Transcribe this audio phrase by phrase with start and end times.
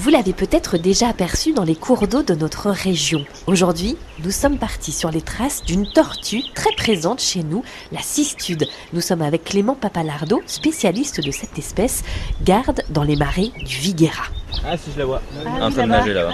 [0.00, 3.26] Vous l'avez peut-être déjà aperçu dans les cours d'eau de notre région.
[3.46, 7.62] Aujourd'hui, nous sommes partis sur les traces d'une tortue très présente chez nous,
[7.92, 8.66] la cistude.
[8.94, 12.02] Nous sommes avec Clément Papalardo, spécialiste de cette espèce,
[12.42, 14.22] garde dans les marais du Viguera.
[14.64, 15.98] Ah si je la vois, Ah en train de là-bas.
[15.98, 16.32] nager là-bas.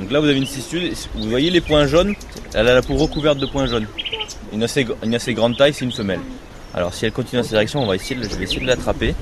[0.00, 2.14] Donc là vous avez une cistude, vous voyez les points jaunes,
[2.54, 3.86] elle a la peau recouverte de points jaunes.
[4.54, 6.20] Une assez, une assez grande taille, c'est une femelle.
[6.72, 8.66] Alors si elle continue dans cette direction, on va essayer de, je vais essayer de
[8.66, 9.14] l'attraper.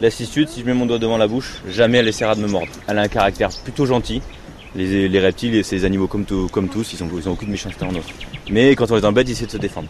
[0.00, 2.46] La cistude, si je mets mon doigt devant la bouche, jamais elle essaiera de me
[2.46, 2.68] mordre.
[2.86, 4.22] Elle a un caractère plutôt gentil.
[4.76, 7.50] Les, les reptiles et ces animaux comme, tout- comme tous, ils ont, ils ont aucune
[7.50, 8.02] méchanceté en eux.
[8.50, 9.88] Mais quand on les embête, ils essaient de se défendre.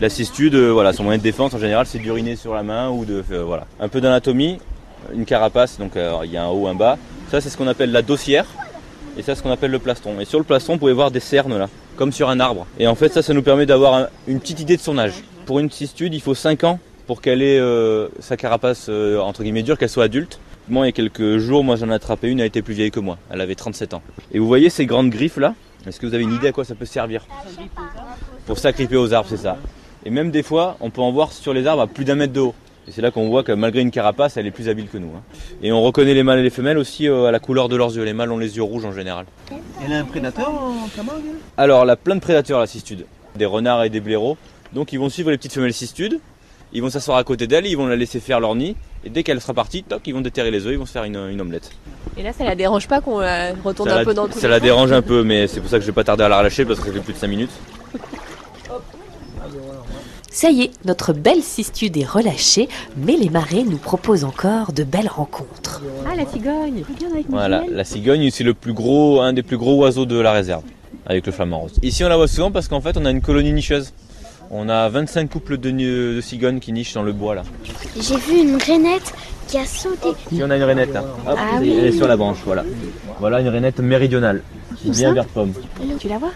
[0.00, 2.88] La cistude, euh, voilà, son moyen de défense en général, c'est d'uriner sur la main
[2.88, 3.66] ou de, euh, voilà.
[3.80, 4.58] Un peu d'anatomie,
[5.12, 6.96] une carapace, donc euh, il y a un haut, un bas.
[7.30, 8.46] Ça, c'est ce qu'on appelle la dossière.
[9.18, 10.18] Et ça, c'est ce qu'on appelle le plastron.
[10.20, 12.66] Et sur le plastron, vous pouvez voir des cernes là, comme sur un arbre.
[12.78, 15.14] Et en fait, ça, ça nous permet d'avoir un- une petite idée de son âge.
[15.44, 16.78] Pour une cistude, il faut 5 ans
[17.10, 20.38] pour qu'elle ait euh, sa carapace euh, entre guillemets dure, qu'elle soit adulte.
[20.68, 22.92] Moi, il y a quelques jours, moi j'en ai attrapé une, elle était plus vieille
[22.92, 23.18] que moi.
[23.30, 24.02] Elle avait 37 ans.
[24.30, 25.56] Et vous voyez ces grandes griffes là
[25.88, 27.26] Est-ce que vous avez une idée à quoi ça peut servir?
[28.46, 29.56] Pour s'agripper aux arbres, c'est ça.
[30.06, 32.32] Et même des fois, on peut en voir sur les arbres à plus d'un mètre
[32.32, 32.54] de haut.
[32.86, 35.10] Et c'est là qu'on voit que malgré une carapace, elle est plus habile que nous.
[35.16, 35.22] hein.
[35.64, 37.96] Et on reconnaît les mâles et les femelles aussi euh, à la couleur de leurs
[37.96, 38.04] yeux.
[38.04, 39.26] Les mâles ont les yeux rouges en général.
[39.84, 41.36] Elle a un prédateur en Camargue elle?
[41.56, 43.04] Alors, elle a plein de prédateurs la cistude.
[43.34, 44.36] Des renards et des blaireaux.
[44.72, 46.20] Donc ils vont suivre les petites femelles cistudes.
[46.72, 48.76] Ils vont s'asseoir à côté d'elle, ils vont la laisser faire leur nid.
[49.04, 51.04] Et dès qu'elle sera partie, toc, ils vont déterrer les œufs, ils vont se faire
[51.04, 51.70] une, une omelette.
[52.16, 54.38] Et là, ça la dérange pas qu'on la retourne ça un la, peu dans tous
[54.38, 56.28] ça la dérange un peu, mais c'est pour ça que je vais pas tarder à
[56.28, 57.50] la relâcher parce que ça fait plus de 5 minutes.
[60.32, 64.84] Ça y est, notre belle cistude est relâchée, mais les marais nous proposent encore de
[64.84, 65.82] belles rencontres.
[66.06, 69.42] Ah, la cigogne Regarde avec mes Voilà, la cigogne, c'est le plus gros, un des
[69.42, 70.62] plus gros oiseaux de la réserve,
[71.04, 71.72] avec le flamant rose.
[71.82, 73.92] Ici, on la voit souvent parce qu'en fait, on a une colonie nicheuse.
[74.50, 77.42] On a 25 couples de, de cigognes qui nichent dans le bois là.
[77.98, 79.12] J'ai vu une rainette
[79.46, 80.08] qui a sauté.
[80.32, 81.02] Ici, on a une rainette là.
[81.26, 81.70] Hop, Ah elle oui.
[81.70, 82.64] est sur la branche, voilà.
[83.20, 84.42] Voilà une rainette méridionale,
[84.76, 85.52] qui bien verte pomme.
[86.00, 86.30] Tu la vois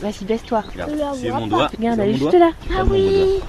[0.00, 0.64] Vas-y, baisse-toi.
[1.28, 1.68] Vois mon doigt.
[1.76, 2.50] Regarde, elle est juste là.
[2.74, 3.40] Ah oui.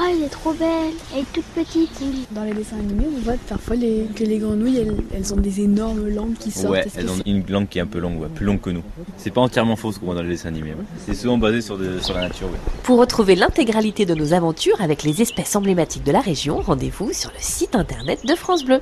[0.00, 0.92] Oh, elle est trop belle.
[1.12, 1.90] Elle est toute petite.
[2.30, 5.60] Dans les dessins animés, on voit parfois les- que les grenouilles, elles, elles ont des
[5.62, 6.72] énormes langues qui sortent.
[6.74, 8.82] Ouais, elles ont une langue qui est un peu longue, ouais, plus longue que nous.
[9.16, 10.70] C'est pas entièrement faux ce qu'on voit dans les dessins animés.
[10.70, 10.84] ouais.
[11.06, 12.46] C'est souvent basé sur, la nature.
[12.46, 12.58] ouais.
[12.84, 17.30] Pour retrouver l'intégralité de nos aventures avec les espèces emblématiques de la région, rendez-vous sur
[17.30, 18.80] le site internet de France Bleu.